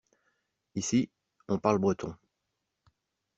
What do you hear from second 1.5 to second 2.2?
parle breton.